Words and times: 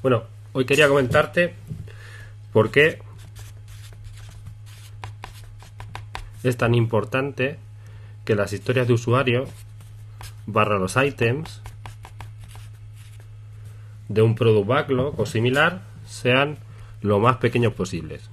Bueno, 0.00 0.22
hoy 0.52 0.64
quería 0.64 0.86
comentarte 0.86 1.54
por 2.52 2.70
qué 2.70 3.02
es 6.44 6.56
tan 6.56 6.74
importante 6.76 7.58
que 8.24 8.36
las 8.36 8.52
historias 8.52 8.86
de 8.86 8.92
usuario 8.92 9.46
barra 10.46 10.78
los 10.78 10.96
items 10.96 11.62
de 14.08 14.22
un 14.22 14.36
product 14.36 14.68
backlog 14.68 15.18
o 15.18 15.26
similar 15.26 15.82
sean 16.06 16.58
lo 17.02 17.18
más 17.18 17.38
pequeños 17.38 17.74
posibles. 17.74 18.30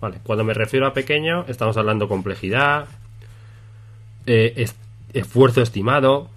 Vale, 0.00 0.18
cuando 0.22 0.44
me 0.44 0.54
refiero 0.54 0.86
a 0.86 0.94
pequeño, 0.94 1.44
estamos 1.46 1.76
hablando 1.76 2.08
complejidad, 2.08 2.88
eh, 4.24 4.66
esfuerzo 5.12 5.60
estimado, 5.60 6.30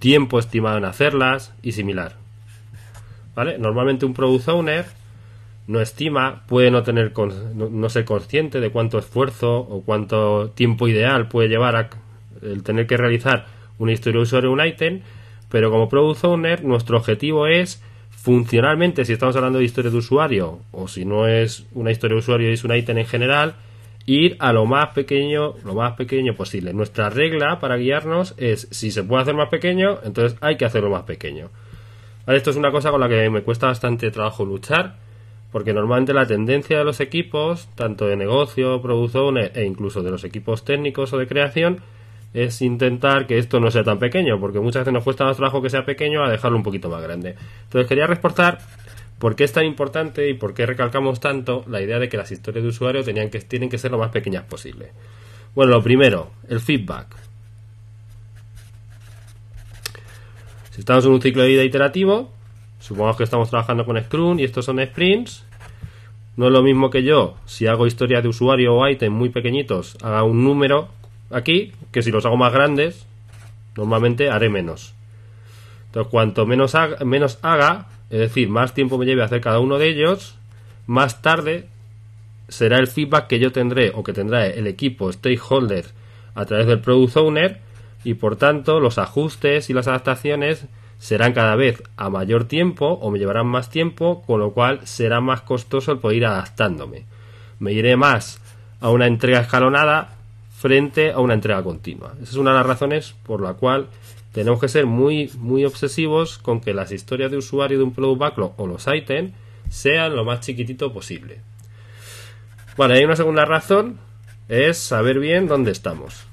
tiempo 0.00 0.40
estimado 0.40 0.78
en 0.78 0.84
hacerlas 0.84 1.54
y 1.62 1.72
similar. 1.72 2.16
¿Vale? 3.36 3.58
Normalmente 3.58 4.06
un 4.06 4.14
product 4.14 4.48
owner 4.48 4.86
no 5.68 5.80
estima, 5.80 6.42
puede 6.48 6.72
no 6.72 6.82
tener 6.82 7.12
no, 7.54 7.88
ser 7.88 8.04
consciente 8.04 8.58
de 8.58 8.70
cuánto 8.70 8.98
esfuerzo 8.98 9.58
o 9.58 9.82
cuánto 9.82 10.50
tiempo 10.50 10.88
ideal 10.88 11.28
puede 11.28 11.48
llevar 11.48 11.76
a 11.76 11.90
el 12.42 12.64
tener 12.64 12.88
que 12.88 12.96
realizar 12.96 13.46
una 13.78 13.92
historia 13.92 14.18
de 14.18 14.22
usuario 14.22 14.50
un 14.50 14.66
ítem, 14.66 15.02
pero 15.48 15.70
como 15.70 15.88
product 15.88 16.24
owner 16.24 16.64
nuestro 16.64 16.96
objetivo 16.96 17.46
es 17.46 17.82
funcionalmente, 18.10 19.04
si 19.04 19.12
estamos 19.12 19.36
hablando 19.36 19.60
de 19.60 19.64
historia 19.64 19.90
de 19.90 19.96
usuario 19.96 20.58
o 20.72 20.88
si 20.88 21.04
no 21.04 21.28
es 21.28 21.66
una 21.72 21.90
historia 21.92 22.16
de 22.16 22.20
usuario 22.20 22.50
y 22.50 22.54
es 22.54 22.64
un 22.64 22.74
ítem 22.74 22.98
en 22.98 23.06
general, 23.06 23.54
ir 24.10 24.36
a 24.40 24.52
lo 24.52 24.66
más 24.66 24.88
pequeño, 24.88 25.54
lo 25.64 25.74
más 25.74 25.92
pequeño 25.92 26.34
posible. 26.34 26.72
Nuestra 26.72 27.10
regla 27.10 27.60
para 27.60 27.76
guiarnos 27.76 28.34
es 28.38 28.66
si 28.72 28.90
se 28.90 29.04
puede 29.04 29.22
hacer 29.22 29.34
más 29.34 29.50
pequeño, 29.50 30.00
entonces 30.02 30.36
hay 30.40 30.56
que 30.56 30.64
hacerlo 30.64 30.90
más 30.90 31.04
pequeño. 31.04 31.48
esto 32.26 32.50
es 32.50 32.56
una 32.56 32.72
cosa 32.72 32.90
con 32.90 33.00
la 33.00 33.08
que 33.08 33.30
me 33.30 33.42
cuesta 33.42 33.68
bastante 33.68 34.10
trabajo 34.10 34.44
luchar, 34.44 34.96
porque 35.52 35.72
normalmente 35.72 36.12
la 36.12 36.26
tendencia 36.26 36.78
de 36.78 36.84
los 36.84 36.98
equipos, 36.98 37.68
tanto 37.76 38.08
de 38.08 38.16
negocio, 38.16 38.82
producción 38.82 39.38
e 39.38 39.64
incluso 39.64 40.02
de 40.02 40.10
los 40.10 40.24
equipos 40.24 40.64
técnicos 40.64 41.12
o 41.12 41.18
de 41.18 41.28
creación, 41.28 41.80
es 42.34 42.62
intentar 42.62 43.28
que 43.28 43.38
esto 43.38 43.60
no 43.60 43.70
sea 43.70 43.84
tan 43.84 44.00
pequeño, 44.00 44.40
porque 44.40 44.58
muchas 44.58 44.82
veces 44.82 44.92
nos 44.92 45.04
cuesta 45.04 45.24
más 45.24 45.36
trabajo 45.36 45.62
que 45.62 45.70
sea 45.70 45.84
pequeño 45.84 46.24
a 46.24 46.30
dejarlo 46.30 46.56
un 46.56 46.64
poquito 46.64 46.88
más 46.88 47.02
grande. 47.02 47.36
Entonces 47.64 47.88
quería 47.88 48.08
reportar 48.08 48.58
por 49.20 49.36
qué 49.36 49.44
es 49.44 49.52
tan 49.52 49.66
importante 49.66 50.30
y 50.30 50.34
por 50.34 50.54
qué 50.54 50.64
recalcamos 50.64 51.20
tanto 51.20 51.62
la 51.68 51.82
idea 51.82 51.98
de 51.98 52.08
que 52.08 52.16
las 52.16 52.32
historias 52.32 52.64
de 52.64 52.70
usuario 52.70 53.04
que, 53.04 53.12
tienen 53.46 53.68
que 53.68 53.76
ser 53.76 53.90
lo 53.90 53.98
más 53.98 54.10
pequeñas 54.10 54.44
posible. 54.44 54.92
Bueno, 55.54 55.72
lo 55.72 55.82
primero, 55.82 56.30
el 56.48 56.58
feedback. 56.58 57.14
Si 60.70 60.80
estamos 60.80 61.04
en 61.04 61.12
un 61.12 61.20
ciclo 61.20 61.42
de 61.42 61.50
vida 61.50 61.64
iterativo, 61.64 62.32
supongamos 62.78 63.18
que 63.18 63.24
estamos 63.24 63.50
trabajando 63.50 63.84
con 63.84 64.02
Scrum 64.02 64.40
y 64.40 64.44
estos 64.44 64.64
son 64.64 64.82
sprints, 64.82 65.44
no 66.38 66.46
es 66.46 66.52
lo 66.52 66.62
mismo 66.62 66.88
que 66.88 67.02
yo, 67.02 67.36
si 67.44 67.66
hago 67.66 67.86
historias 67.86 68.22
de 68.22 68.30
usuario 68.30 68.74
o 68.74 68.88
item 68.88 69.12
muy 69.12 69.28
pequeñitos, 69.28 69.98
haga 70.02 70.22
un 70.22 70.42
número 70.42 70.88
aquí, 71.30 71.74
que 71.92 72.00
si 72.00 72.10
los 72.10 72.24
hago 72.24 72.38
más 72.38 72.54
grandes, 72.54 73.06
normalmente 73.76 74.30
haré 74.30 74.48
menos. 74.48 74.94
Entonces, 75.88 76.10
cuanto 76.10 76.46
menos 76.46 76.74
haga, 76.74 77.04
menos 77.04 77.38
haga, 77.42 77.88
es 78.10 78.18
decir, 78.18 78.48
más 78.48 78.74
tiempo 78.74 78.98
me 78.98 79.06
lleve 79.06 79.22
a 79.22 79.26
hacer 79.26 79.40
cada 79.40 79.60
uno 79.60 79.78
de 79.78 79.88
ellos, 79.88 80.36
más 80.86 81.22
tarde 81.22 81.66
será 82.48 82.78
el 82.78 82.88
feedback 82.88 83.28
que 83.28 83.38
yo 83.38 83.52
tendré 83.52 83.92
o 83.94 84.02
que 84.02 84.12
tendrá 84.12 84.46
el 84.46 84.66
equipo 84.66 85.12
stakeholder 85.12 85.86
a 86.34 86.44
través 86.44 86.66
del 86.66 86.80
product 86.80 87.16
owner 87.16 87.60
y 88.02 88.14
por 88.14 88.36
tanto 88.36 88.80
los 88.80 88.98
ajustes 88.98 89.70
y 89.70 89.72
las 89.72 89.86
adaptaciones 89.86 90.66
serán 90.98 91.32
cada 91.32 91.54
vez 91.56 91.82
a 91.96 92.10
mayor 92.10 92.44
tiempo 92.44 92.86
o 92.86 93.10
me 93.10 93.18
llevarán 93.18 93.46
más 93.46 93.70
tiempo, 93.70 94.22
con 94.26 94.40
lo 94.40 94.52
cual 94.52 94.80
será 94.84 95.20
más 95.20 95.40
costoso 95.42 95.92
el 95.92 95.98
poder 95.98 96.18
ir 96.18 96.26
adaptándome. 96.26 97.04
Me 97.58 97.72
iré 97.72 97.96
más 97.96 98.40
a 98.80 98.90
una 98.90 99.06
entrega 99.06 99.40
escalonada 99.40 100.16
frente 100.58 101.12
a 101.12 101.20
una 101.20 101.34
entrega 101.34 101.62
continua. 101.62 102.12
Esa 102.20 102.32
es 102.32 102.36
una 102.36 102.50
de 102.50 102.58
las 102.58 102.66
razones 102.66 103.14
por 103.24 103.40
la 103.40 103.54
cual 103.54 103.86
tenemos 104.32 104.60
que 104.60 104.68
ser 104.68 104.86
muy, 104.86 105.30
muy 105.38 105.64
obsesivos 105.64 106.38
con 106.38 106.60
que 106.60 106.74
las 106.74 106.92
historias 106.92 107.30
de 107.30 107.38
usuario 107.38 107.78
de 107.78 107.84
un 107.84 107.92
product 107.92 108.20
backlog 108.20 108.54
o 108.56 108.66
los 108.66 108.86
items 108.86 109.32
sean 109.68 110.14
lo 110.14 110.24
más 110.24 110.40
chiquitito 110.40 110.92
posible. 110.92 111.40
Bueno, 112.76 112.94
hay 112.94 113.04
una 113.04 113.16
segunda 113.16 113.44
razón, 113.44 113.98
es 114.48 114.78
saber 114.78 115.18
bien 115.18 115.48
dónde 115.48 115.72
estamos. 115.72 116.24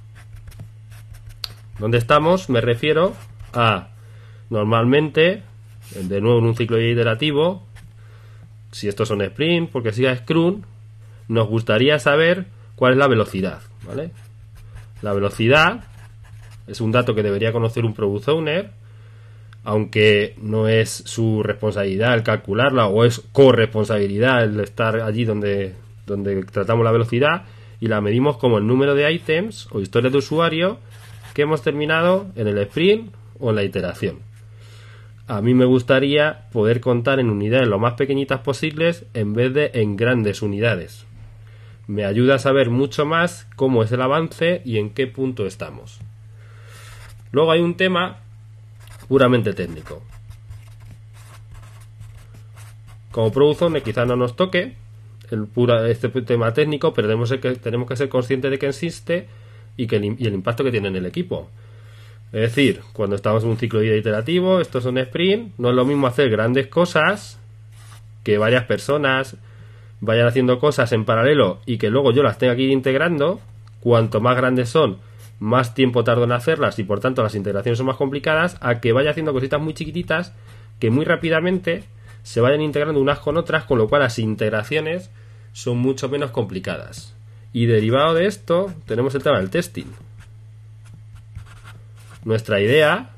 ¿Dónde 1.79 1.97
estamos? 1.97 2.49
Me 2.49 2.61
refiero 2.61 3.15
a, 3.53 3.89
normalmente, 4.49 5.43
de 5.95 6.21
nuevo 6.21 6.39
en 6.39 6.45
un 6.45 6.55
ciclo 6.55 6.79
iterativo, 6.79 7.65
si 8.71 8.87
estos 8.87 9.07
son 9.07 9.21
sprint, 9.21 9.71
porque 9.71 9.91
siga 9.91 10.15
Scrum, 10.15 10.61
nos 11.27 11.47
gustaría 11.47 11.99
saber 11.99 12.47
cuál 12.75 12.93
es 12.93 12.99
la 12.99 13.07
velocidad. 13.07 13.61
¿vale? 13.85 14.11
La 15.01 15.13
velocidad 15.13 15.83
es 16.67 16.81
un 16.81 16.91
dato 16.91 17.15
que 17.15 17.23
debería 17.23 17.51
conocer 17.51 17.85
un 17.85 17.93
product 17.93 18.27
owner, 18.29 18.69
aunque 19.63 20.35
no 20.41 20.67
es 20.67 20.89
su 20.89 21.43
responsabilidad 21.43 22.13
el 22.13 22.23
calcularla 22.23 22.87
o 22.87 23.03
es 23.03 23.21
corresponsabilidad 23.31 24.43
el 24.43 24.59
estar 24.59 25.01
allí 25.01 25.25
donde, 25.25 25.73
donde 26.05 26.43
tratamos 26.43 26.85
la 26.85 26.91
velocidad 26.91 27.43
y 27.79 27.87
la 27.87 28.01
medimos 28.01 28.37
como 28.37 28.57
el 28.57 28.67
número 28.67 28.95
de 28.95 29.11
ítems 29.11 29.67
o 29.71 29.81
historias 29.81 30.11
de 30.13 30.19
usuario 30.19 30.77
que 31.33 31.43
hemos 31.43 31.61
terminado 31.61 32.27
en 32.35 32.47
el 32.47 32.57
sprint 32.59 33.13
o 33.39 33.49
en 33.49 33.55
la 33.55 33.63
iteración. 33.63 34.19
A 35.27 35.41
mí 35.41 35.53
me 35.53 35.65
gustaría 35.65 36.47
poder 36.53 36.79
contar 36.79 37.19
en 37.19 37.29
unidades 37.29 37.67
lo 37.67 37.79
más 37.79 37.93
pequeñitas 37.93 38.39
posibles 38.39 39.05
en 39.13 39.33
vez 39.33 39.53
de 39.53 39.71
en 39.73 39.97
grandes 39.97 40.41
unidades 40.41 41.07
me 41.87 42.03
ayuda 42.03 42.35
a 42.35 42.39
saber 42.39 42.69
mucho 42.69 43.05
más 43.05 43.47
cómo 43.55 43.81
es 43.81 43.91
el 43.91 44.01
avance 44.01 44.61
y 44.65 44.77
en 44.77 44.89
qué 44.89 45.07
punto 45.07 45.47
estamos. 45.47 45.99
Luego 47.31 47.51
hay 47.51 47.61
un 47.61 47.75
tema 47.75 48.17
puramente 49.07 49.53
técnico. 49.53 50.01
Como 53.11 53.31
Product 53.31 53.83
quizás 53.83 54.07
no 54.07 54.15
nos 54.15 54.35
toque 54.35 54.75
el 55.31 55.47
pura, 55.47 55.89
este 55.89 56.09
tema 56.09 56.53
técnico, 56.53 56.93
pero 56.93 57.07
tenemos 57.07 57.31
que, 57.31 57.55
tenemos 57.55 57.87
que 57.87 57.95
ser 57.95 58.09
conscientes 58.09 58.51
de 58.51 58.59
que 58.59 58.67
existe 58.67 59.27
y, 59.75 59.87
que 59.87 59.97
el, 59.97 60.15
y 60.19 60.27
el 60.27 60.33
impacto 60.33 60.63
que 60.63 60.71
tiene 60.71 60.89
en 60.89 60.95
el 60.95 61.05
equipo. 61.05 61.49
Es 62.31 62.41
decir, 62.41 62.81
cuando 62.93 63.15
estamos 63.15 63.43
en 63.43 63.49
un 63.49 63.57
ciclo 63.57 63.79
de 63.79 63.85
vida 63.85 63.97
iterativo, 63.97 64.59
esto 64.59 64.79
es 64.79 64.85
un 64.85 64.97
sprint, 64.97 65.53
no 65.57 65.69
es 65.69 65.75
lo 65.75 65.85
mismo 65.85 66.07
hacer 66.07 66.29
grandes 66.29 66.67
cosas 66.67 67.39
que 68.23 68.37
varias 68.37 68.65
personas 68.65 69.37
vayan 70.01 70.27
haciendo 70.27 70.59
cosas 70.59 70.91
en 70.91 71.05
paralelo 71.05 71.59
y 71.65 71.77
que 71.77 71.89
luego 71.89 72.11
yo 72.11 72.23
las 72.23 72.37
tenga 72.37 72.55
que 72.55 72.63
ir 72.63 72.71
integrando, 72.71 73.39
cuanto 73.79 74.19
más 74.19 74.35
grandes 74.35 74.69
son, 74.69 74.97
más 75.39 75.73
tiempo 75.73 76.03
tardo 76.03 76.23
en 76.23 76.31
hacerlas 76.31 76.79
y 76.79 76.83
por 76.83 76.99
tanto 76.99 77.23
las 77.23 77.35
integraciones 77.35 77.77
son 77.77 77.87
más 77.87 77.97
complicadas, 77.97 78.57
a 78.61 78.79
que 78.79 78.93
vaya 78.93 79.11
haciendo 79.11 79.33
cositas 79.33 79.61
muy 79.61 79.73
chiquititas 79.73 80.33
que 80.79 80.89
muy 80.89 81.05
rápidamente 81.05 81.83
se 82.23 82.41
vayan 82.41 82.61
integrando 82.61 82.99
unas 82.99 83.19
con 83.19 83.37
otras, 83.37 83.63
con 83.63 83.77
lo 83.77 83.87
cual 83.87 84.01
las 84.01 84.19
integraciones 84.19 85.11
son 85.53 85.77
mucho 85.77 86.09
menos 86.09 86.31
complicadas. 86.31 87.15
Y 87.53 87.65
derivado 87.65 88.13
de 88.13 88.25
esto 88.25 88.73
tenemos 88.85 89.15
el 89.15 89.23
tema 89.23 89.39
del 89.39 89.49
testing. 89.49 89.87
Nuestra 92.25 92.59
idea 92.59 93.11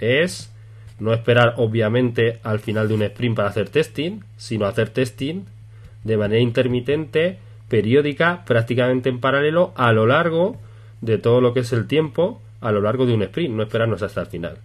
es 0.00 0.52
no 0.98 1.12
esperar 1.12 1.54
obviamente 1.58 2.40
al 2.42 2.58
final 2.58 2.88
de 2.88 2.94
un 2.94 3.02
sprint 3.02 3.36
para 3.36 3.48
hacer 3.48 3.68
testing, 3.68 4.20
sino 4.36 4.66
hacer 4.66 4.90
testing 4.90 5.44
de 6.04 6.16
manera 6.16 6.40
intermitente, 6.40 7.38
periódica, 7.68 8.44
prácticamente 8.44 9.08
en 9.08 9.20
paralelo, 9.20 9.72
a 9.76 9.92
lo 9.92 10.06
largo 10.06 10.56
de 11.00 11.18
todo 11.18 11.40
lo 11.40 11.52
que 11.52 11.60
es 11.60 11.72
el 11.72 11.86
tiempo, 11.86 12.40
a 12.60 12.72
lo 12.72 12.80
largo 12.80 13.06
de 13.06 13.14
un 13.14 13.22
sprint, 13.22 13.54
no 13.54 13.62
esperarnos 13.62 14.02
hasta 14.02 14.22
el 14.22 14.26
final. 14.26 14.58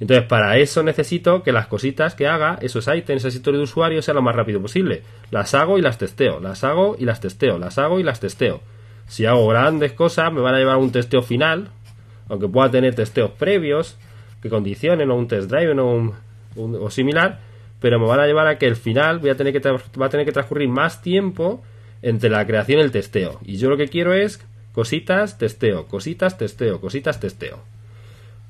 Entonces, 0.00 0.26
para 0.26 0.58
eso 0.58 0.82
necesito 0.82 1.42
que 1.42 1.52
las 1.52 1.68
cositas 1.68 2.14
que 2.14 2.26
haga, 2.26 2.58
esos 2.60 2.88
ítems, 2.88 3.24
esa 3.24 3.36
historia 3.36 3.58
de 3.58 3.64
usuario, 3.64 4.02
sea 4.02 4.14
lo 4.14 4.22
más 4.22 4.34
rápido 4.34 4.60
posible. 4.60 5.02
Las 5.30 5.54
hago 5.54 5.78
y 5.78 5.82
las 5.82 5.98
testeo, 5.98 6.40
las 6.40 6.64
hago 6.64 6.96
y 6.98 7.04
las 7.04 7.20
testeo, 7.20 7.58
las 7.58 7.78
hago 7.78 8.00
y 8.00 8.02
las 8.02 8.20
testeo. 8.20 8.60
Si 9.06 9.26
hago 9.26 9.46
grandes 9.48 9.92
cosas, 9.92 10.32
me 10.32 10.40
van 10.40 10.54
a 10.54 10.58
llevar 10.58 10.74
a 10.74 10.78
un 10.78 10.90
testeo 10.90 11.22
final, 11.22 11.68
aunque 12.28 12.48
pueda 12.48 12.70
tener 12.70 12.94
testeos 12.94 13.30
previos 13.32 13.96
que 14.42 14.50
condicionen 14.50 15.10
o 15.10 15.16
un 15.16 15.28
test 15.28 15.48
drive 15.48 15.78
o, 15.80 16.14
o 16.56 16.90
similar, 16.90 17.40
pero 17.80 17.98
me 17.98 18.06
van 18.06 18.20
a 18.20 18.26
llevar 18.26 18.46
a 18.46 18.58
que 18.58 18.66
el 18.66 18.76
final 18.76 19.18
voy 19.18 19.30
a 19.30 19.36
tener 19.36 19.52
que 19.52 19.70
va 19.70 20.06
a 20.06 20.08
tener 20.08 20.26
que 20.26 20.32
transcurrir 20.32 20.68
más 20.68 21.02
tiempo 21.02 21.62
entre 22.02 22.30
la 22.30 22.46
creación 22.46 22.80
y 22.80 22.82
el 22.82 22.90
testeo. 22.90 23.40
Y 23.44 23.56
yo 23.56 23.70
lo 23.70 23.76
que 23.76 23.88
quiero 23.88 24.12
es 24.12 24.44
cositas, 24.74 25.38
testeo, 25.38 25.86
cositas, 25.86 26.36
testeo, 26.36 26.80
cositas, 26.80 27.20
testeo. 27.20 27.60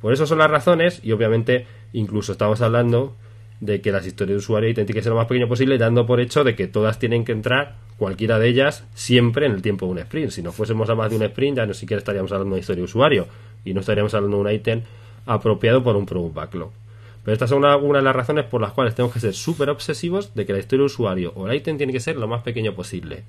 Por 0.00 0.12
eso 0.12 0.26
son 0.26 0.38
las 0.38 0.50
razones, 0.50 1.00
y 1.04 1.12
obviamente 1.12 1.66
incluso 1.92 2.32
estamos 2.32 2.60
hablando 2.62 3.14
de 3.60 3.80
que 3.80 3.92
las 3.92 4.06
historias 4.06 4.34
de 4.34 4.38
usuario 4.38 4.74
tienen 4.74 4.92
que 4.92 5.02
ser 5.02 5.10
lo 5.10 5.16
más 5.16 5.26
pequeño 5.26 5.48
posible, 5.48 5.78
dando 5.78 6.06
por 6.06 6.20
hecho 6.20 6.42
de 6.42 6.54
que 6.54 6.66
todas 6.66 6.98
tienen 6.98 7.24
que 7.24 7.32
entrar, 7.32 7.76
cualquiera 7.98 8.38
de 8.38 8.48
ellas, 8.48 8.84
siempre 8.94 9.46
en 9.46 9.52
el 9.52 9.62
tiempo 9.62 9.86
de 9.86 9.92
un 9.92 9.98
sprint. 9.98 10.30
Si 10.30 10.42
no 10.42 10.50
fuésemos 10.50 10.88
a 10.90 10.94
más 10.94 11.10
de 11.10 11.16
un 11.16 11.22
sprint, 11.22 11.58
ya 11.58 11.66
no 11.66 11.74
siquiera 11.74 11.98
estaríamos 11.98 12.32
hablando 12.32 12.54
de 12.54 12.60
historia 12.60 12.80
de 12.80 12.84
usuario, 12.84 13.26
y 13.64 13.74
no 13.74 13.80
estaríamos 13.80 14.14
hablando 14.14 14.38
de 14.38 14.42
un 14.42 14.50
ítem 14.50 14.82
apropiado 15.26 15.82
por 15.84 15.94
un 15.94 16.06
Product 16.06 16.34
Backlog. 16.34 16.70
Pero 17.22 17.32
estas 17.32 17.50
son 17.50 17.64
algunas 17.64 18.00
de 18.00 18.04
las 18.04 18.16
razones 18.16 18.44
por 18.44 18.60
las 18.60 18.72
cuales 18.72 18.94
tenemos 18.94 19.14
que 19.14 19.20
ser 19.20 19.34
súper 19.34 19.70
obsesivos 19.70 20.34
de 20.34 20.44
que 20.44 20.52
la 20.52 20.58
historia 20.58 20.82
de 20.82 20.86
usuario 20.86 21.32
o 21.34 21.48
el 21.48 21.56
ítem 21.56 21.78
tiene 21.78 21.92
que 21.92 22.00
ser 22.00 22.16
lo 22.16 22.28
más 22.28 22.42
pequeño 22.42 22.74
posible. 22.74 23.24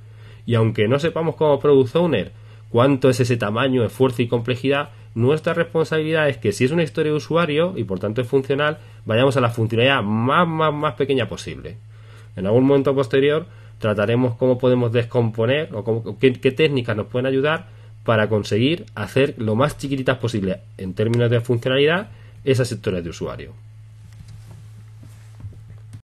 Y 0.46 0.56
aunque 0.56 0.88
no 0.88 1.00
sepamos 1.00 1.36
como 1.36 1.60
Product 1.60 1.96
Owner 1.96 2.32
cuánto 2.76 3.10
es 3.10 3.22
ese 3.22 3.38
tamaño, 3.38 3.86
esfuerzo 3.86 4.22
y 4.22 4.28
complejidad, 4.28 4.90
nuestra 5.14 5.54
responsabilidad 5.54 6.28
es 6.28 6.36
que 6.36 6.52
si 6.52 6.66
es 6.66 6.72
una 6.72 6.84
historia 6.84 7.14
de 7.14 7.18
usuario 7.18 7.74
y 7.78 7.86
por 7.86 8.00
tanto 8.00 8.20
es 8.20 8.28
funcional, 8.28 8.80
vayamos 9.06 9.38
a 9.38 9.40
la 9.40 9.50
funcionalidad 9.50 10.04
más, 10.04 10.46
más, 10.46 10.74
más 10.74 10.96
pequeña 10.96 11.30
posible. 11.30 11.78
En 12.36 12.46
algún 12.48 12.66
momento 12.66 12.94
posterior 12.94 13.46
trataremos 13.80 14.36
cómo 14.36 14.58
podemos 14.58 14.92
descomponer 14.92 15.70
o 15.74 16.18
qué, 16.20 16.34
qué 16.34 16.52
técnicas 16.52 16.98
nos 16.98 17.08
pueden 17.08 17.28
ayudar 17.28 17.68
para 18.04 18.28
conseguir 18.28 18.88
hacer 18.94 19.36
lo 19.38 19.56
más 19.56 19.78
chiquititas 19.78 20.18
posible 20.18 20.60
en 20.78 20.96
términos 20.96 21.32
de 21.32 21.40
funcionalidad 21.40 22.10
esas 22.44 22.70
historias 22.70 23.06
de 23.06 23.12
usuario. 23.12 23.54